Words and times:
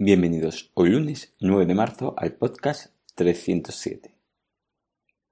Bienvenidos 0.00 0.70
hoy 0.74 0.90
lunes 0.90 1.34
9 1.40 1.66
de 1.66 1.74
marzo 1.74 2.14
al 2.16 2.34
podcast 2.34 2.94
307. 3.16 4.14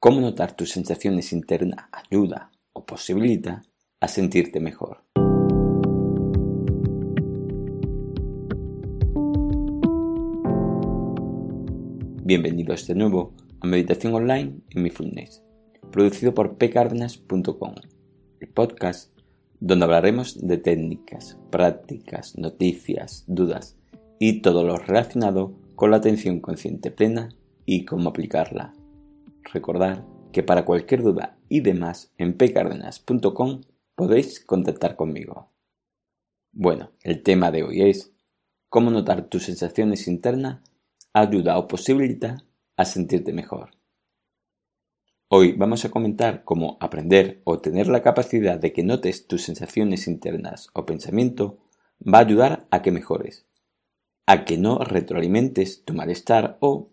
¿Cómo 0.00 0.20
notar 0.20 0.56
tus 0.56 0.72
sensaciones 0.72 1.32
internas 1.32 1.86
ayuda 1.92 2.50
o 2.72 2.84
posibilita 2.84 3.62
a 4.00 4.08
sentirte 4.08 4.58
mejor? 4.58 5.04
Bienvenidos 12.24 12.88
de 12.88 12.96
nuevo 12.96 13.34
a 13.60 13.68
Meditación 13.68 14.14
Online 14.14 14.62
en 14.70 14.82
mi 14.82 14.90
Fullness, 14.90 15.44
producido 15.92 16.34
por 16.34 16.58
pcardenas.com, 16.58 17.74
el 18.40 18.48
podcast 18.48 19.16
donde 19.60 19.84
hablaremos 19.84 20.44
de 20.44 20.58
técnicas, 20.58 21.38
prácticas, 21.52 22.36
noticias, 22.36 23.22
dudas 23.28 23.76
y 24.18 24.40
todo 24.42 24.64
lo 24.64 24.76
relacionado 24.76 25.58
con 25.74 25.90
la 25.90 25.98
atención 25.98 26.40
consciente 26.40 26.90
plena 26.90 27.28
y 27.64 27.84
cómo 27.84 28.10
aplicarla. 28.10 28.74
Recordad 29.52 30.04
que 30.32 30.42
para 30.42 30.64
cualquier 30.64 31.02
duda 31.02 31.38
y 31.48 31.60
demás 31.60 32.12
en 32.18 32.36
pcardenas.com 32.36 33.60
podéis 33.94 34.40
contactar 34.44 34.96
conmigo. 34.96 35.50
Bueno, 36.52 36.92
el 37.02 37.22
tema 37.22 37.50
de 37.50 37.62
hoy 37.62 37.82
es 37.82 38.12
cómo 38.68 38.90
notar 38.90 39.28
tus 39.28 39.44
sensaciones 39.44 40.08
internas 40.08 40.60
ayuda 41.12 41.58
o 41.58 41.68
posibilita 41.68 42.44
a 42.76 42.84
sentirte 42.84 43.32
mejor. 43.32 43.70
Hoy 45.28 45.52
vamos 45.52 45.84
a 45.84 45.90
comentar 45.90 46.44
cómo 46.44 46.76
aprender 46.80 47.40
o 47.44 47.58
tener 47.58 47.88
la 47.88 48.02
capacidad 48.02 48.58
de 48.58 48.72
que 48.72 48.84
notes 48.84 49.26
tus 49.26 49.42
sensaciones 49.42 50.06
internas 50.06 50.68
o 50.72 50.86
pensamiento 50.86 51.58
va 52.00 52.18
a 52.18 52.22
ayudar 52.22 52.66
a 52.70 52.82
que 52.82 52.92
mejores 52.92 53.46
a 54.26 54.44
que 54.44 54.58
no 54.58 54.78
retroalimentes 54.78 55.84
tu 55.84 55.94
malestar 55.94 56.58
o 56.60 56.90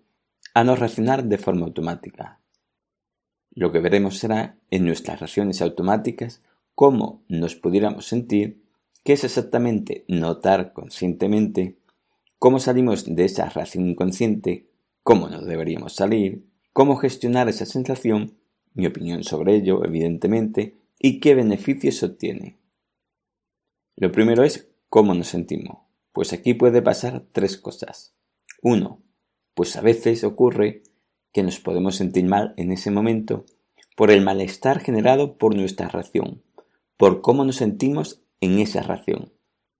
a 0.53 0.63
no 0.63 0.75
reaccionar 0.75 1.23
de 1.25 1.37
forma 1.37 1.65
automática. 1.65 2.39
Lo 3.51 3.71
que 3.71 3.79
veremos 3.79 4.17
será 4.19 4.57
en 4.69 4.85
nuestras 4.85 5.19
reacciones 5.19 5.61
automáticas 5.61 6.41
cómo 6.75 7.23
nos 7.27 7.55
pudiéramos 7.55 8.07
sentir, 8.07 8.63
qué 9.03 9.13
es 9.13 9.23
exactamente 9.23 10.05
notar 10.07 10.73
conscientemente, 10.73 11.77
cómo 12.39 12.59
salimos 12.59 13.05
de 13.05 13.25
esa 13.25 13.49
reacción 13.49 13.87
inconsciente, 13.89 14.69
cómo 15.03 15.27
nos 15.27 15.45
deberíamos 15.45 15.93
salir, 15.93 16.47
cómo 16.71 16.95
gestionar 16.97 17.49
esa 17.49 17.65
sensación, 17.65 18.37
mi 18.73 18.87
opinión 18.87 19.23
sobre 19.23 19.55
ello, 19.55 19.85
evidentemente, 19.85 20.77
y 20.99 21.19
qué 21.19 21.35
beneficios 21.35 22.01
obtiene. 22.01 22.57
Lo 23.95 24.11
primero 24.11 24.43
es 24.43 24.69
cómo 24.89 25.13
nos 25.13 25.27
sentimos. 25.27 25.82
Pues 26.13 26.31
aquí 26.31 26.53
puede 26.53 26.81
pasar 26.81 27.25
tres 27.31 27.57
cosas. 27.57 28.15
Uno, 28.61 29.01
pues 29.55 29.75
a 29.75 29.81
veces 29.81 30.23
ocurre 30.23 30.83
que 31.33 31.43
nos 31.43 31.59
podemos 31.59 31.95
sentir 31.95 32.25
mal 32.25 32.53
en 32.55 32.71
ese 32.71 32.91
momento 32.91 33.45
por 33.97 34.11
el 34.11 34.21
malestar 34.21 34.79
generado 34.79 35.37
por 35.37 35.55
nuestra 35.55 35.89
ración, 35.89 36.43
por 36.97 37.21
cómo 37.21 37.43
nos 37.43 37.57
sentimos 37.57 38.23
en 38.39 38.59
esa 38.59 38.81
ración, 38.81 39.33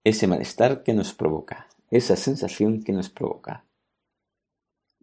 ese 0.03 0.27
malestar 0.27 0.83
que 0.83 0.94
nos 0.94 1.13
provoca, 1.13 1.67
esa 1.91 2.16
sensación 2.16 2.83
que 2.83 2.94
nos 2.94 3.09
provoca. 3.09 3.65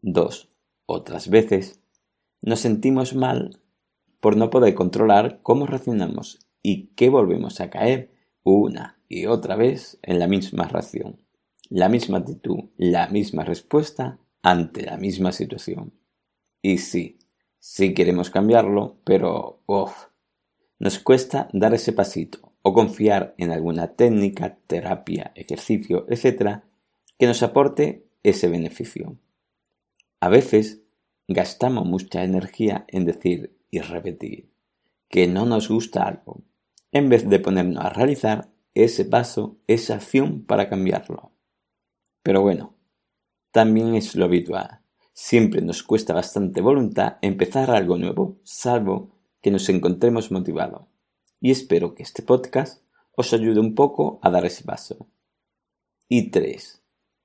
Dos, 0.03 0.51
otras 0.87 1.29
veces 1.29 1.81
nos 2.43 2.61
sentimos 2.61 3.15
mal 3.15 3.61
por 4.21 4.37
no 4.37 4.51
poder 4.51 4.75
controlar 4.75 5.41
cómo 5.43 5.67
reaccionamos 5.67 6.41
y 6.63 6.89
que 6.89 7.09
volvemos 7.09 7.61
a 7.61 7.71
caer 7.71 8.11
una 8.45 8.99
y 9.09 9.27
otra 9.27 9.57
vez 9.57 9.99
en 10.03 10.19
la 10.19 10.27
misma 10.27 10.65
ración, 10.65 11.21
la 11.69 11.89
misma 11.89 12.19
actitud, 12.19 12.71
la 12.77 13.09
misma 13.09 13.45
respuesta 13.45 14.19
ante 14.43 14.83
la 14.83 14.97
misma 14.97 15.33
situación. 15.33 15.93
Y 16.63 16.79
sí, 16.79 17.19
sí 17.59 17.95
queremos 17.95 18.31
cambiarlo, 18.31 18.99
pero 19.05 19.63
uff, 19.67 20.07
nos 20.79 20.99
cuesta 20.99 21.49
dar 21.53 21.75
ese 21.75 21.93
pasito 21.93 22.53
o 22.63 22.73
confiar 22.73 23.35
en 23.39 23.51
alguna 23.51 23.95
técnica, 23.95 24.59
terapia, 24.67 25.33
ejercicio, 25.35 26.07
etc., 26.09 26.61
que 27.19 27.27
nos 27.27 27.43
aporte 27.43 28.07
ese 28.23 28.49
beneficio. 28.49 29.17
A 30.21 30.29
veces 30.29 30.83
gastamos 31.29 31.87
mucha 31.87 32.25
energía 32.25 32.85
en 32.89 33.05
decir 33.05 33.57
y 33.71 33.81
repetir 33.81 34.51
que 35.09 35.27
no 35.27 35.45
nos 35.47 35.69
gusta 35.69 36.05
algo, 36.05 36.43
en 36.93 37.09
vez 37.09 37.29
de 37.29 37.39
ponernos 37.39 37.85
a 37.85 37.91
realizar 37.91 38.51
ese 38.75 39.05
paso, 39.05 39.59
esa 39.67 39.97
acción 39.97 40.45
para 40.45 40.69
cambiarlo. 40.69 41.33
Pero 42.23 42.43
bueno, 42.43 42.77
también 43.53 43.95
es 43.95 44.15
lo 44.15 44.27
habitual. 44.27 44.81
Siempre 45.13 45.61
nos 45.61 45.83
cuesta 45.83 46.15
bastante 46.15 46.61
voluntad 46.61 47.19
empezar 47.23 47.71
algo 47.71 47.97
nuevo, 47.97 48.39
salvo 48.43 49.11
que 49.41 49.51
nos 49.51 49.69
encontremos 49.69 50.31
motivados. 50.31 50.87
Y 51.41 51.51
espero 51.51 51.95
que 51.95 52.03
este 52.03 52.23
podcast 52.23 52.83
os 53.17 53.33
ayude 53.33 53.61
un 53.61 53.75
poco 53.75 54.19
a 54.23 54.31
dar 54.31 54.45
ese 54.45 54.65
paso. 54.65 55.09
Y 56.09 56.31
tres, 56.31 56.83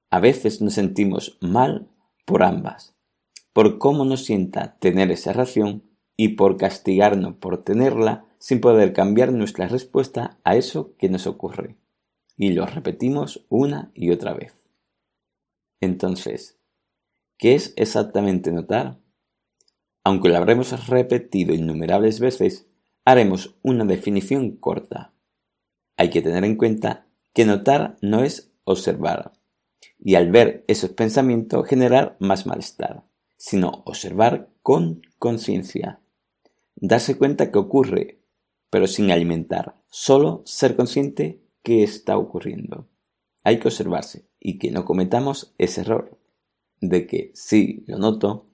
a 0.09 0.19
veces 0.19 0.61
nos 0.61 0.73
sentimos 0.73 1.37
mal 1.41 1.89
por 2.25 2.43
ambas, 2.43 2.95
por 3.53 3.77
cómo 3.77 4.05
nos 4.05 4.25
sienta 4.25 4.77
tener 4.79 5.11
esa 5.11 5.33
ración 5.33 5.83
y 6.17 6.29
por 6.29 6.57
castigarnos 6.57 7.35
por 7.35 7.63
tenerla 7.63 8.25
sin 8.39 8.61
poder 8.61 8.93
cambiar 8.93 9.31
nuestra 9.31 9.67
respuesta 9.67 10.37
a 10.43 10.55
eso 10.55 10.95
que 10.97 11.09
nos 11.09 11.27
ocurre. 11.27 11.75
Y 12.37 12.53
lo 12.53 12.65
repetimos 12.65 13.45
una 13.49 13.91
y 13.93 14.11
otra 14.11 14.33
vez. 14.33 14.53
Entonces, 15.81 16.57
¿qué 17.37 17.55
es 17.55 17.73
exactamente 17.75 18.51
notar? 18.51 18.97
Aunque 20.03 20.29
lo 20.29 20.37
habremos 20.37 20.87
repetido 20.87 21.53
innumerables 21.53 22.19
veces, 22.19 22.67
haremos 23.05 23.55
una 23.61 23.85
definición 23.85 24.57
corta. 24.57 25.13
Hay 25.97 26.09
que 26.09 26.21
tener 26.21 26.43
en 26.43 26.57
cuenta 26.57 27.07
que 27.33 27.45
notar 27.45 27.97
no 28.01 28.23
es 28.23 28.51
observar, 28.63 29.33
y 29.99 30.15
al 30.15 30.31
ver 30.31 30.63
esos 30.67 30.91
pensamientos 30.91 31.67
generar 31.67 32.17
más 32.19 32.45
malestar, 32.45 33.03
sino 33.37 33.83
observar 33.85 34.49
con 34.61 35.01
conciencia. 35.19 35.99
Darse 36.75 37.17
cuenta 37.17 37.51
que 37.51 37.57
ocurre, 37.57 38.19
pero 38.75 38.87
sin 38.87 39.09
alimentar, 39.09 39.77
solo 39.89 40.41
ser 40.43 40.75
consciente 40.75 41.39
que 41.63 41.81
está 41.81 42.17
ocurriendo. 42.17 42.89
Hay 43.45 43.57
que 43.57 43.69
observarse 43.69 44.25
y 44.37 44.57
que 44.57 44.69
no 44.69 44.83
cometamos 44.83 45.53
ese 45.57 45.79
error 45.79 46.19
de 46.81 47.07
que 47.07 47.31
sí, 47.35 47.85
lo 47.87 47.99
noto, 47.99 48.49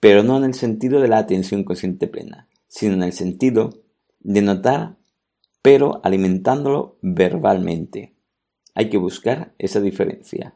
pero 0.00 0.22
no 0.22 0.38
en 0.38 0.44
el 0.44 0.54
sentido 0.54 1.02
de 1.02 1.08
la 1.08 1.18
atención 1.18 1.64
consciente 1.64 2.06
plena, 2.06 2.48
sino 2.68 2.94
en 2.94 3.02
el 3.02 3.12
sentido 3.12 3.82
de 4.20 4.40
notar, 4.40 4.96
pero 5.60 6.00
alimentándolo 6.04 6.96
verbalmente. 7.02 8.14
Hay 8.74 8.88
que 8.88 8.96
buscar 8.96 9.52
esa 9.58 9.82
diferencia. 9.82 10.54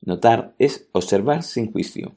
Notar 0.00 0.54
es 0.58 0.88
observar 0.92 1.42
sin 1.42 1.70
juicio, 1.70 2.14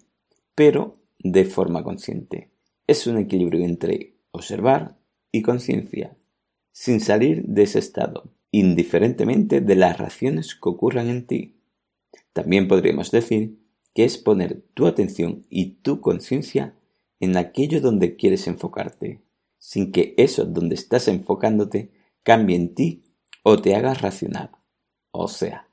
pero 0.56 0.95
de 1.18 1.44
forma 1.44 1.84
consciente. 1.84 2.52
Es 2.88 3.06
un 3.06 3.18
equilibrio 3.18 3.66
entre 3.66 4.16
observar 4.31 4.98
y 5.31 5.42
conciencia, 5.42 6.18
sin 6.72 7.00
salir 7.00 7.44
de 7.44 7.64
ese 7.64 7.80
estado 7.80 8.31
indiferentemente 8.52 9.62
de 9.62 9.76
las 9.76 9.98
raciones 9.98 10.56
que 10.56 10.70
ocurran 10.70 11.08
en 11.10 11.28
ti. 11.28 11.56
También 12.34 12.68
podríamos 12.68 13.12
decir 13.12 13.60
que 13.94 14.06
es 14.06 14.18
poner 14.18 14.64
tu 14.74 14.88
atención 14.88 15.46
y 15.50 15.81
tu 15.81 16.02
conciencia 16.02 16.76
en 17.20 17.38
aquello 17.38 17.81
donde 17.81 18.16
quieres 18.16 18.48
enfocarte, 18.48 19.22
sin 19.58 19.92
que 19.92 20.14
eso 20.18 20.46
donde 20.46 20.76
estás 20.76 21.08
enfocándote 21.08 21.92
cambie 22.24 22.56
en 22.56 22.74
ti 22.74 23.04
o 23.44 23.62
te 23.62 23.76
haga 23.76 23.94
racionar. 23.94 24.52
O 25.12 25.28
sea, 25.28 25.68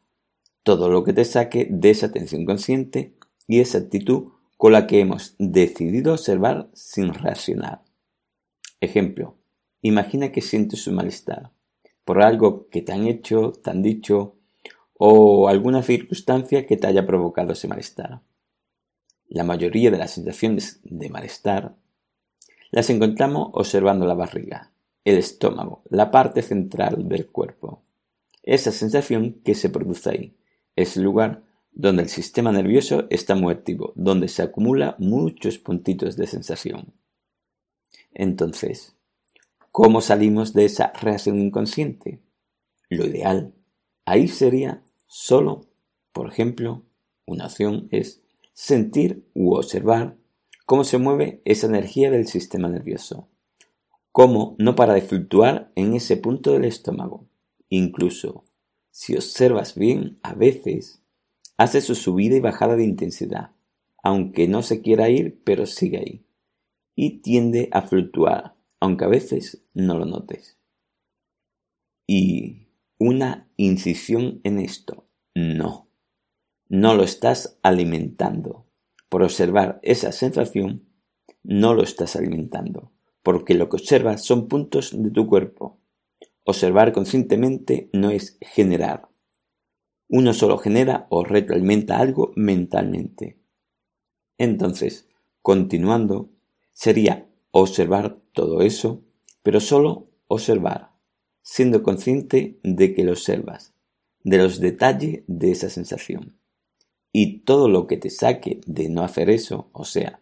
todo 0.63 0.89
lo 0.89 1.05
que 1.05 1.13
te 1.13 1.25
saque 1.25 1.69
de 1.71 1.91
esa 1.91 2.07
atención 2.07 2.45
consciente 2.45 3.17
y 3.47 3.61
esa 3.61 3.79
actitud 3.79 4.33
con 4.57 4.73
la 4.73 4.87
que 4.87 5.01
hemos 5.01 5.37
decidido 5.39 6.13
observar 6.13 6.69
sin 6.73 7.13
reaccionar. 7.13 7.85
Ejemplo, 8.81 9.37
imagina 9.87 10.33
que 10.33 10.41
sientes 10.41 10.87
un 10.87 10.97
malestar 10.97 11.51
por 12.05 12.23
algo 12.23 12.69
que 12.69 12.83
te 12.83 12.93
han 12.93 13.07
hecho, 13.07 13.53
te 13.53 13.71
han 13.71 13.83
dicho 13.83 14.37
o 14.99 15.49
alguna 15.49 15.83
circunstancia 15.83 16.67
que 16.67 16.77
te 16.77 16.87
haya 16.87 17.07
provocado 17.07 17.53
ese 17.53 17.69
malestar. 17.69 18.23
La 19.29 19.45
mayoría 19.45 19.91
de 19.91 19.99
las 19.99 20.13
sensaciones 20.13 20.81
de 20.85 21.11
malestar 21.11 21.77
las 22.71 22.91
encontramos 22.91 23.51
observando 23.53 24.07
la 24.07 24.15
barriga, 24.15 24.73
el 25.05 25.19
estómago, 25.19 25.83
la 25.91 26.11
parte 26.11 26.43
central 26.43 27.09
del 27.09 27.27
cuerpo. 27.27 27.83
Esa 28.43 28.73
sensación 28.73 29.41
que 29.45 29.55
se 29.55 29.69
produce 29.69 30.11
ahí 30.11 30.37
es 30.77 30.97
el 30.97 31.03
lugar 31.03 31.43
donde 31.73 32.03
el 32.03 32.09
sistema 32.09 32.53
nervioso 32.53 33.07
está 33.11 33.35
muy 33.35 33.53
activo, 33.53 33.93
donde 33.97 34.29
se 34.29 34.43
acumula 34.43 34.97
muchos 34.99 35.59
puntitos 35.59 36.17
de 36.17 36.27
sensación. 36.27 36.95
Entonces, 38.15 38.96
¿cómo 39.77 40.01
salimos 40.01 40.55
de 40.55 40.65
esa 40.65 40.91
reacción 40.95 41.39
inconsciente? 41.39 42.23
Lo 42.89 43.05
ideal 43.05 43.53
ahí 44.07 44.27
sería 44.27 44.83
solo, 45.07 45.67
por 46.15 46.29
ejemplo, 46.29 46.87
una 47.27 47.45
opción 47.45 47.87
es 47.91 48.23
sentir 48.55 49.29
u 49.35 49.55
observar 49.55 50.17
cómo 50.65 50.83
se 50.83 50.97
mueve 50.97 51.43
esa 51.45 51.67
energía 51.67 52.11
del 52.11 52.27
sistema 52.27 52.71
nervioso, 52.71 53.29
cómo 54.13 54.57
no 54.59 54.77
para 54.77 54.95
de 54.95 55.03
fluctuar 55.03 55.71
en 55.75 55.93
ese 55.93 56.17
punto 56.17 56.53
del 56.53 56.65
estómago. 56.65 57.29
Incluso, 57.69 58.45
si 58.91 59.15
observas 59.15 59.75
bien, 59.75 60.19
a 60.23 60.33
veces 60.33 61.03
hace 61.59 61.83
su 61.83 61.95
subida 61.95 62.35
y 62.35 62.41
bajada 62.41 62.77
de 62.77 62.85
intensidad, 62.85 63.51
aunque 64.03 64.49
no 64.49 64.63
se 64.63 64.81
quiera 64.81 65.11
ir, 65.11 65.43
pero 65.45 65.67
sigue 65.67 65.99
ahí, 65.99 66.27
y 66.95 67.19
tiende 67.19 67.69
a 67.73 67.83
fluctuar, 67.83 68.56
aunque 68.81 69.05
a 69.05 69.09
veces 69.09 69.67
no 69.75 69.99
lo 69.99 70.05
notes. 70.05 70.59
Y 72.07 72.69
una 72.99 73.49
incisión 73.57 74.41
en 74.45 74.59
esto, 74.59 75.09
no 75.35 75.87
no 76.69 76.95
lo 76.95 77.05
estás 77.05 77.59
alimentando. 77.63 78.67
Por 79.09 79.23
observar 79.23 79.79
esa 79.83 80.13
sensación, 80.13 80.89
no 81.43 81.75
lo 81.75 81.83
estás 81.83 82.17
alimentando, 82.17 82.93
porque 83.23 83.55
lo 83.55 83.69
que 83.69 83.77
observas 83.77 84.25
son 84.25 84.49
puntos 84.49 84.91
de 85.01 85.11
tu 85.11 85.27
cuerpo. 85.27 85.79
Observar 86.45 86.93
conscientemente 86.93 87.89
no 87.93 88.11
es 88.11 88.37
generar. 88.41 89.09
Uno 90.09 90.33
solo 90.33 90.59
genera 90.59 91.07
o 91.11 91.25
retroalimenta 91.25 91.99
algo 91.99 92.33
mentalmente. 92.37 93.39
Entonces, 94.39 95.09
continuando, 95.43 96.31
sería 96.73 97.29
observar 97.51 98.19
todo 98.37 98.61
eso, 98.61 99.03
pero 99.43 99.61
solo 99.61 100.11
observar, 100.29 100.91
siendo 101.41 101.83
consciente 101.83 102.61
de 102.63 102.93
que 102.93 103.03
lo 103.03 103.13
observas, 103.13 103.73
de 104.25 104.37
los 104.37 104.61
detalles 104.61 105.23
de 105.27 105.53
esa 105.53 105.71
sensación 105.71 106.37
y 107.13 107.39
todo 107.45 107.71
lo 107.71 107.87
que 107.87 107.97
te 107.97 108.11
saque 108.11 108.61
de 108.67 108.91
no 108.91 109.03
hacer 109.03 109.31
eso, 109.31 109.71
o 109.73 109.87
sea, 109.87 110.21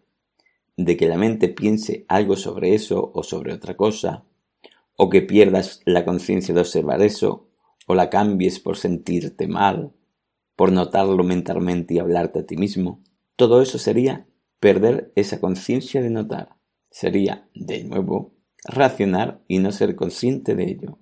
de 0.76 0.96
que 0.96 1.08
la 1.08 1.18
mente 1.18 1.48
piense 1.48 2.04
algo 2.06 2.36
sobre 2.36 2.76
eso 2.76 3.10
o 3.12 3.24
sobre 3.24 3.52
otra 3.52 3.76
cosa, 3.76 4.24
o 4.96 5.10
que 5.10 5.20
pierdas 5.20 5.80
la 5.84 6.04
conciencia 6.04 6.54
de 6.54 6.60
observar 6.60 7.02
eso, 7.02 7.48
o 7.88 7.96
la 7.96 8.10
cambies 8.10 8.60
por 8.60 8.76
sentirte 8.76 9.48
mal, 9.48 9.92
por 10.54 10.70
notarlo 10.70 11.24
mentalmente 11.24 11.94
y 11.94 11.98
hablarte 11.98 12.38
a 12.38 12.46
ti 12.46 12.56
mismo, 12.56 13.02
todo 13.34 13.60
eso 13.60 13.78
sería 13.78 14.28
perder 14.60 15.12
esa 15.16 15.40
conciencia 15.40 16.00
de 16.00 16.10
notar. 16.10 16.54
Sería, 16.94 17.48
de 17.56 17.82
nuevo, 17.82 18.36
racionar 18.62 19.42
y 19.48 19.58
no 19.58 19.72
ser 19.72 19.96
consciente 19.96 20.54
de 20.54 20.70
ello. 20.70 21.00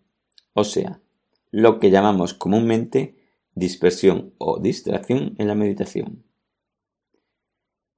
O 0.55 0.65
sea, 0.65 1.03
lo 1.51 1.81
que 1.81 1.91
llamamos 1.91 2.33
comúnmente 2.33 3.15
dispersión 3.55 4.33
o 4.39 4.59
distracción 4.59 5.35
en 5.37 5.49
la 5.49 5.55
meditación. 5.55 6.25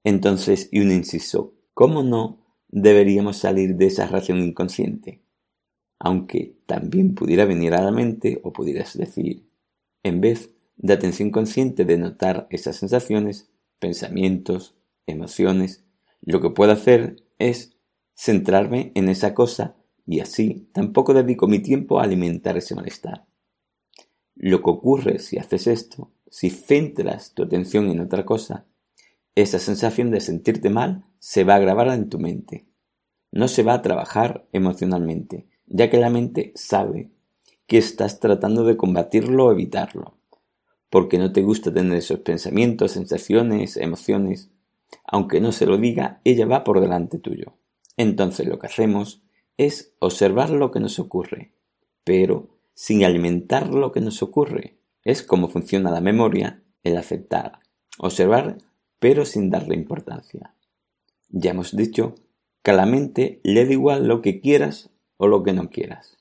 Entonces, 0.02 0.69
y 0.73 0.81
un 0.81 0.91
inciso, 0.91 1.55
¿cómo 1.73 2.02
no 2.02 2.44
deberíamos 2.67 3.37
salir 3.37 3.76
de 3.76 3.87
esa 3.87 4.08
ración 4.08 4.41
inconsciente? 4.41 5.23
Aunque 6.00 6.56
también 6.67 7.14
pudiera 7.14 7.44
venir 7.44 7.75
a 7.75 7.82
la 7.85 7.93
mente 7.93 8.41
o 8.43 8.52
pudieras 8.52 8.99
decir, 8.99 9.49
en 10.02 10.20
vez 10.20 10.50
de 10.79 10.94
atención 10.94 11.31
consciente 11.31 11.85
de 11.85 11.96
notar 11.96 12.49
esas 12.50 12.75
sensaciones, 12.75 13.52
pensamientos, 13.79 14.75
emociones, 15.06 15.85
lo 16.23 16.41
que 16.41 16.50
puedo 16.50 16.73
hacer 16.73 17.23
es 17.38 17.73
centrarme 18.14 18.93
en 18.94 19.08
esa 19.08 19.34
cosa 19.34 19.76
y 20.06 20.20
así 20.20 20.69
tampoco 20.72 21.14
dedico 21.14 21.46
mi 21.46 21.61
tiempo 21.61 21.99
a 21.99 22.05
alimentar 22.05 22.56
ese 22.56 22.75
malestar. 22.75 23.26
Lo 24.34 24.62
que 24.62 24.70
ocurre 24.70 25.19
si 25.19 25.38
haces 25.38 25.66
esto, 25.66 26.11
si 26.28 26.50
centras 26.50 27.32
tu 27.34 27.43
atención 27.43 27.90
en 27.90 28.00
otra 28.00 28.25
cosa, 28.25 28.66
esa 29.34 29.58
sensación 29.58 30.11
de 30.11 30.20
sentirte 30.20 30.70
mal 30.70 31.05
se 31.19 31.44
va 31.44 31.56
a 31.56 31.61
grabar 31.61 31.88
en 31.88 32.08
tu 32.08 32.19
mente. 32.19 32.66
No 33.32 33.49
se 33.49 33.62
va 33.62 33.75
a 33.75 33.82
trabajar 33.82 34.46
emocionalmente, 34.52 35.46
ya 35.67 35.90
que 35.90 35.99
la 35.99 36.10
mente 36.10 36.52
sabe 36.55 37.10
que 37.67 37.78
estás 37.78 38.20
tratando 38.20 38.64
de 38.64 38.76
combatirlo 38.76 39.46
o 39.46 39.52
evitarlo, 39.52 40.17
porque 40.90 41.19
no 41.19 41.32
te 41.32 41.43
gusta 41.43 41.72
tener 41.72 41.99
esos 41.99 42.20
pensamientos, 42.20 42.93
sensaciones, 42.93 43.76
emociones. 43.76 44.50
Aunque 45.05 45.40
no 45.40 45.50
se 45.50 45.67
lo 45.67 45.78
diga, 45.78 46.20
ella 46.25 46.46
va 46.46 46.62
por 46.62 46.81
delante 46.81 47.19
tuyo. 47.19 47.55
Entonces 47.96 48.46
lo 48.46 48.58
que 48.58 48.67
hacemos 48.67 49.23
es 49.56 49.94
observar 50.00 50.50
lo 50.50 50.70
que 50.70 50.81
nos 50.81 50.99
ocurre, 50.99 51.52
pero 52.02 52.49
sin 52.75 53.05
alimentar 53.05 53.73
lo 53.73 53.93
que 53.93 54.00
nos 54.00 54.23
ocurre. 54.23 54.79
Es 55.05 55.23
como 55.23 55.49
funciona 55.49 55.91
la 55.91 56.00
memoria, 56.00 56.62
el 56.82 56.96
aceptar, 56.96 57.61
observar, 57.99 58.58
pero 58.99 59.25
sin 59.25 59.50
darle 59.50 59.75
importancia. 59.75 60.55
Ya 61.29 61.50
hemos 61.50 61.76
dicho 61.76 62.14
que 62.62 62.70
a 62.70 62.75
la 62.75 62.87
mente 62.87 63.41
le 63.44 63.67
da 63.67 63.73
igual 63.73 64.08
lo 64.08 64.23
que 64.23 64.41
quieras 64.41 64.91
o 65.17 65.26
lo 65.26 65.43
que 65.43 65.52
no 65.52 65.70
quieras, 65.70 66.17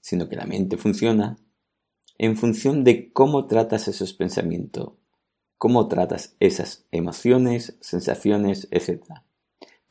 sino 0.00 0.28
que 0.28 0.36
la 0.36 0.46
mente 0.46 0.76
funciona 0.76 1.38
en 2.18 2.36
función 2.36 2.84
de 2.84 3.12
cómo 3.12 3.46
tratas 3.46 3.88
esos 3.88 4.12
pensamientos, 4.12 4.94
cómo 5.58 5.88
tratas 5.88 6.36
esas 6.40 6.86
emociones, 6.90 7.76
sensaciones, 7.80 8.68
etc., 8.70 9.02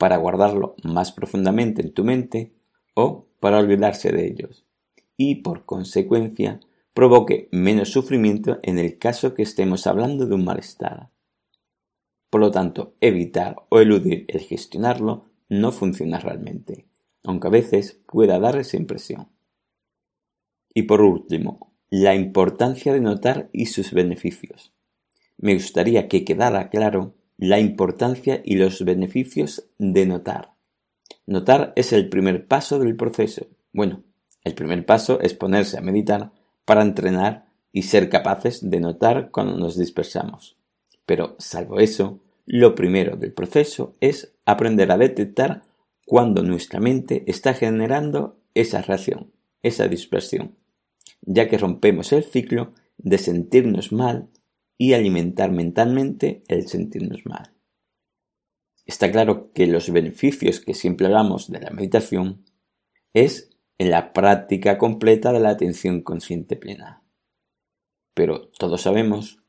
para 0.01 0.17
guardarlo 0.17 0.75
más 0.83 1.11
profundamente 1.11 1.83
en 1.83 1.93
tu 1.93 2.03
mente 2.03 2.51
o 2.95 3.27
para 3.39 3.59
olvidarse 3.59 4.11
de 4.11 4.25
ellos 4.25 4.65
y, 5.15 5.35
por 5.35 5.65
consecuencia, 5.65 6.59
provoque 6.95 7.49
menos 7.51 7.89
sufrimiento 7.89 8.57
en 8.63 8.79
el 8.79 8.97
caso 8.97 9.35
que 9.35 9.43
estemos 9.43 9.85
hablando 9.85 10.25
de 10.25 10.33
un 10.33 10.43
malestar. 10.43 11.11
Por 12.31 12.41
lo 12.41 12.49
tanto, 12.49 12.95
evitar 12.99 13.57
o 13.69 13.79
eludir 13.79 14.25
el 14.27 14.39
gestionarlo 14.39 15.25
no 15.49 15.71
funciona 15.71 16.17
realmente, 16.17 16.87
aunque 17.23 17.49
a 17.49 17.51
veces 17.51 18.01
pueda 18.07 18.39
dar 18.39 18.57
esa 18.57 18.77
impresión. 18.77 19.27
Y 20.73 20.81
por 20.83 21.03
último, 21.03 21.75
la 21.91 22.15
importancia 22.15 22.91
de 22.91 23.01
notar 23.01 23.51
y 23.53 23.67
sus 23.67 23.93
beneficios. 23.93 24.73
Me 25.37 25.53
gustaría 25.53 26.07
que 26.07 26.25
quedara 26.25 26.71
claro 26.71 27.13
la 27.41 27.59
importancia 27.59 28.39
y 28.45 28.53
los 28.53 28.85
beneficios 28.85 29.65
de 29.79 30.05
notar. 30.05 30.53
Notar 31.25 31.73
es 31.75 31.91
el 31.91 32.07
primer 32.07 32.47
paso 32.47 32.77
del 32.77 32.95
proceso. 32.95 33.47
Bueno, 33.73 34.03
el 34.43 34.53
primer 34.53 34.85
paso 34.85 35.19
es 35.21 35.33
ponerse 35.33 35.79
a 35.79 35.81
meditar 35.81 36.31
para 36.65 36.83
entrenar 36.83 37.47
y 37.73 37.81
ser 37.81 38.09
capaces 38.09 38.69
de 38.69 38.79
notar 38.79 39.31
cuando 39.31 39.57
nos 39.57 39.75
dispersamos. 39.75 40.55
Pero, 41.07 41.35
salvo 41.39 41.79
eso, 41.79 42.19
lo 42.45 42.75
primero 42.75 43.17
del 43.17 43.33
proceso 43.33 43.95
es 44.01 44.35
aprender 44.45 44.91
a 44.91 44.99
detectar 44.99 45.63
cuando 46.05 46.43
nuestra 46.43 46.79
mente 46.79 47.23
está 47.25 47.55
generando 47.55 48.37
esa 48.53 48.83
reacción, 48.83 49.31
esa 49.63 49.87
dispersión, 49.87 50.53
ya 51.21 51.49
que 51.49 51.57
rompemos 51.57 52.13
el 52.13 52.23
ciclo 52.23 52.71
de 52.99 53.17
sentirnos 53.17 53.91
mal 53.91 54.27
y 54.81 54.95
alimentar 54.95 55.51
mentalmente 55.51 56.41
el 56.47 56.67
sentirnos 56.67 57.27
mal. 57.27 57.53
Está 58.83 59.11
claro 59.11 59.51
que 59.53 59.67
los 59.67 59.91
beneficios 59.91 60.59
que 60.59 60.73
siempre 60.73 61.05
hablamos 61.05 61.51
de 61.51 61.59
la 61.59 61.69
meditación 61.69 62.45
es 63.13 63.51
en 63.77 63.91
la 63.91 64.11
práctica 64.11 64.79
completa 64.79 65.33
de 65.33 65.39
la 65.39 65.51
atención 65.51 66.01
consciente 66.01 66.55
plena. 66.55 67.03
Pero 68.15 68.49
todos 68.57 68.81
sabemos 68.81 69.43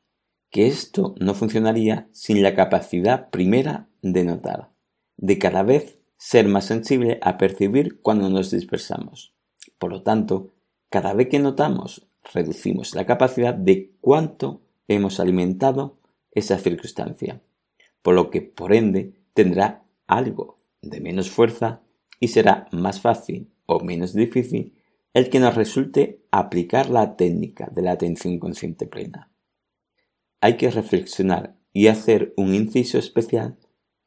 que 0.51 0.67
esto 0.67 1.15
no 1.19 1.33
funcionaría 1.33 2.09
sin 2.11 2.43
la 2.43 2.53
capacidad 2.53 3.31
primera 3.31 3.89
de 4.03 4.25
notar, 4.25 4.69
de 5.17 5.39
cada 5.39 5.63
vez 5.63 5.97
ser 6.15 6.47
más 6.47 6.65
sensible 6.65 7.17
a 7.23 7.39
percibir 7.39 8.01
cuando 8.01 8.29
nos 8.29 8.51
dispersamos. 8.51 9.33
Por 9.79 9.93
lo 9.93 10.03
tanto, 10.03 10.53
cada 10.91 11.15
vez 11.15 11.29
que 11.29 11.39
notamos, 11.39 12.07
reducimos 12.35 12.93
la 12.93 13.07
capacidad 13.07 13.55
de 13.55 13.95
cuánto 13.99 14.61
hemos 14.87 15.19
alimentado 15.19 15.99
esa 16.31 16.57
circunstancia, 16.57 17.41
por 18.01 18.15
lo 18.15 18.29
que 18.29 18.41
por 18.41 18.73
ende 18.73 19.13
tendrá 19.33 19.83
algo 20.07 20.59
de 20.81 20.99
menos 20.99 21.29
fuerza 21.29 21.81
y 22.19 22.29
será 22.29 22.67
más 22.71 23.01
fácil 23.01 23.51
o 23.65 23.79
menos 23.79 24.13
difícil 24.13 24.73
el 25.13 25.29
que 25.29 25.39
nos 25.39 25.55
resulte 25.55 26.23
aplicar 26.31 26.89
la 26.89 27.15
técnica 27.15 27.69
de 27.71 27.83
la 27.83 27.91
atención 27.91 28.39
consciente 28.39 28.87
plena. 28.87 29.31
Hay 30.41 30.57
que 30.57 30.71
reflexionar 30.71 31.55
y 31.71 31.87
hacer 31.87 32.33
un 32.35 32.53
inciso 32.53 32.97
especial 32.97 33.57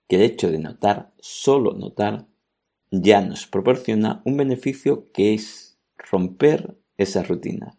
que 0.08 0.16
el 0.16 0.22
hecho 0.22 0.50
de 0.50 0.58
notar, 0.58 1.12
solo 1.18 1.72
notar, 1.72 2.26
ya 2.90 3.20
nos 3.20 3.46
proporciona 3.46 4.22
un 4.24 4.36
beneficio 4.36 5.10
que 5.12 5.34
es 5.34 5.78
romper 5.96 6.76
esa 6.96 7.22
rutina. 7.22 7.78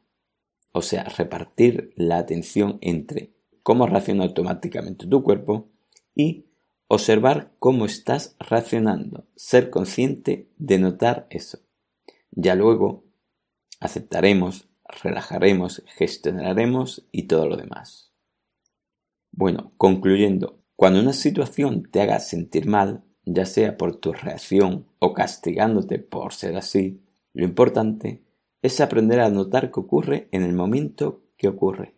O 0.78 0.84
sea, 0.84 1.06
repartir 1.06 1.92
la 1.96 2.20
atención 2.20 2.78
entre 2.82 3.34
cómo 3.64 3.88
reacciona 3.88 4.26
automáticamente 4.26 5.08
tu 5.08 5.24
cuerpo 5.24 5.72
y 6.14 6.46
observar 6.88 7.52
cómo 7.58 7.88
estás 7.88 8.36
reaccionando, 8.40 9.26
ser 9.36 9.72
consciente 9.72 10.52
de 10.58 10.78
notar 10.78 11.26
eso. 11.32 11.58
Ya 12.30 12.54
luego 12.54 13.06
aceptaremos, 13.80 14.70
relajaremos, 15.02 15.82
gestionaremos 15.88 17.08
y 17.12 17.24
todo 17.24 17.50
lo 17.50 17.58
demás. 17.58 18.12
Bueno, 19.32 19.74
concluyendo, 19.78 20.60
cuando 20.76 21.00
una 21.00 21.14
situación 21.14 21.90
te 21.90 22.02
haga 22.02 22.20
sentir 22.20 22.68
mal, 22.68 23.04
ya 23.26 23.48
sea 23.48 23.78
por 23.78 23.96
tu 23.96 24.14
reacción 24.14 24.86
o 25.00 25.16
castigándote 25.16 25.98
por 25.98 26.34
ser 26.34 26.56
así, 26.56 27.02
lo 27.34 27.46
importante 27.46 28.27
es 28.62 28.82
aprender 28.82 29.20
a 29.20 29.30
notar 29.30 29.72
qué 29.72 29.80
ocurre 29.80 30.28
en 30.32 30.44
el 30.44 30.54
momento 30.54 31.24
que 31.38 31.48
ocurre. 31.48 31.96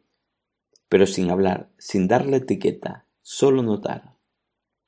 Pero 0.89 1.06
sin 1.06 1.30
hablar, 1.30 1.70
sin 1.78 2.08
darle 2.08 2.38
etiqueta, 2.38 3.06
solo 3.22 3.63
notar. 3.63 4.16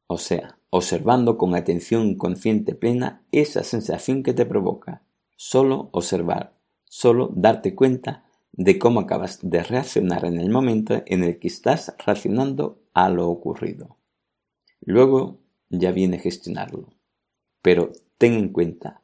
O 0.08 0.18
sea, 0.18 0.58
observando 0.70 1.38
con 1.38 1.56
atención 1.56 2.16
consciente 2.16 2.76
plena 2.76 3.24
esa 3.32 3.64
sensación 3.64 4.24
que 4.24 4.34
te 4.34 4.46
provoca. 4.46 5.04
Solo 5.36 5.90
observar, 5.92 6.58
solo 6.86 7.32
darte 7.36 7.76
cuenta 7.76 8.26
de 8.52 8.78
cómo 8.78 9.00
acabas 9.00 9.40
de 9.42 9.64
reaccionar 9.64 10.26
en 10.26 10.40
el 10.40 10.50
momento 10.50 11.04
en 11.06 11.24
el 11.24 11.40
que 11.40 11.48
estás 11.48 11.96
reaccionando 12.06 12.82
a 12.94 13.10
lo 13.10 13.30
ocurrido. 13.30 13.98
Luego 14.82 15.38
ya 15.70 15.92
viene 15.92 16.20
gestionarlo. 16.20 16.90
Pero 17.62 17.92
ten 18.18 18.34
en 18.34 18.50
cuenta 18.50 19.01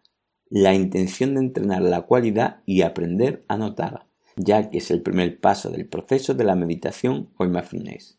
la 0.49 0.73
intención 0.73 1.35
de 1.35 1.41
entrenar 1.41 1.81
la 1.81 2.03
cualidad 2.03 2.61
y 2.65 2.81
aprender 2.81 3.43
a 3.47 3.57
notar, 3.57 4.07
ya 4.35 4.69
que 4.69 4.77
es 4.77 4.91
el 4.91 5.01
primer 5.01 5.39
paso 5.39 5.69
del 5.69 5.87
proceso 5.87 6.33
de 6.33 6.43
la 6.43 6.55
meditación 6.55 7.29
o 7.37 7.45
mindfulness. 7.45 8.17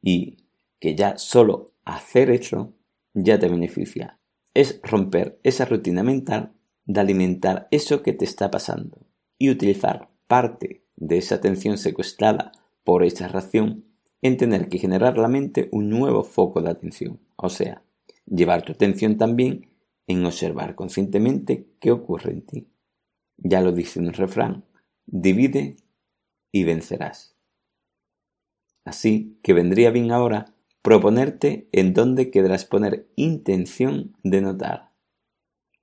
Y 0.00 0.38
que 0.78 0.94
ya 0.94 1.18
solo 1.18 1.72
hacer 1.84 2.30
eso 2.30 2.72
ya 3.14 3.38
te 3.38 3.48
beneficia. 3.48 4.18
Es 4.54 4.80
romper 4.82 5.38
esa 5.42 5.64
rutina 5.64 6.02
mental 6.02 6.52
de 6.86 7.00
alimentar 7.00 7.68
eso 7.70 8.02
que 8.02 8.12
te 8.12 8.24
está 8.24 8.50
pasando 8.50 8.98
y 9.38 9.50
utilizar 9.50 10.08
parte 10.26 10.84
de 10.96 11.18
esa 11.18 11.36
atención 11.36 11.78
secuestrada 11.78 12.52
por 12.84 13.02
esa 13.02 13.28
reacción 13.28 13.84
en 14.22 14.36
tener 14.36 14.68
que 14.68 14.78
generar 14.78 15.18
la 15.18 15.28
mente 15.28 15.68
un 15.72 15.90
nuevo 15.90 16.22
foco 16.22 16.62
de 16.62 16.70
atención, 16.70 17.20
o 17.36 17.50
sea, 17.50 17.82
llevar 18.26 18.62
tu 18.62 18.72
atención 18.72 19.18
también 19.18 19.68
en 20.06 20.24
observar 20.26 20.74
conscientemente 20.74 21.66
qué 21.80 21.90
ocurre 21.90 22.32
en 22.32 22.42
ti. 22.42 22.68
Ya 23.36 23.60
lo 23.60 23.72
dice 23.72 24.00
un 24.00 24.12
refrán, 24.12 24.64
divide 25.06 25.76
y 26.52 26.64
vencerás. 26.64 27.34
Así 28.84 29.38
que 29.42 29.54
vendría 29.54 29.90
bien 29.90 30.12
ahora 30.12 30.54
proponerte 30.82 31.68
en 31.72 31.94
dónde 31.94 32.30
querrás 32.30 32.66
poner 32.66 33.08
intención 33.16 34.14
de 34.22 34.42
notar, 34.42 34.90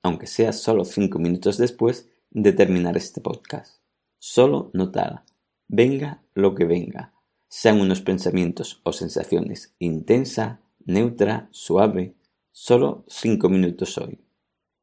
aunque 0.04 0.28
sea 0.28 0.54
solo 0.54 0.86
cinco 0.86 1.18
minutos 1.18 1.58
después 1.58 2.10
de 2.30 2.54
terminar 2.54 2.96
este 2.98 3.20
podcast. 3.20 3.82
Solo 4.20 4.70
notar, 4.74 5.24
venga 5.68 6.22
lo 6.36 6.54
que 6.54 6.66
venga, 6.66 7.14
sean 7.48 7.82
unos 7.82 8.02
pensamientos 8.02 8.80
o 8.84 8.94
sensaciones 8.94 9.74
intensa, 9.80 10.62
neutra, 10.86 11.50
suave, 11.52 12.14
Solo 12.54 13.06
cinco 13.08 13.48
minutos 13.48 13.98
hoy. 13.98 14.20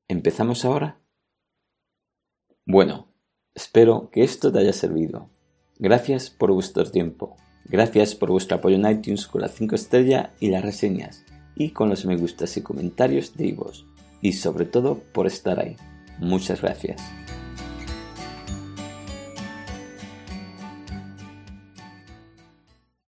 ¿Empezamos 0.08 0.64
ahora? 0.64 1.00
Bueno, 2.64 3.12
espero 3.54 4.08
que 4.10 4.24
esto 4.24 4.50
te 4.50 4.60
haya 4.60 4.72
servido. 4.72 5.28
Gracias 5.78 6.30
por 6.30 6.50
vuestro 6.50 6.90
tiempo. 6.90 7.36
Gracias 7.66 8.14
por 8.14 8.30
vuestro 8.30 8.56
apoyo 8.56 8.76
en 8.76 8.90
iTunes 8.90 9.26
con 9.26 9.42
las 9.42 9.52
5 9.52 9.74
estrellas 9.74 10.30
y 10.40 10.48
las 10.48 10.64
reseñas, 10.64 11.26
y 11.54 11.72
con 11.72 11.90
los 11.90 12.06
me 12.06 12.16
gustas 12.16 12.56
y 12.56 12.62
comentarios 12.62 13.36
de 13.36 13.52
vos. 13.52 13.86
Y 14.22 14.32
sobre 14.32 14.64
todo 14.64 15.02
por 15.12 15.26
estar 15.26 15.60
ahí. 15.60 15.76
Muchas 16.18 16.62
gracias. 16.62 17.02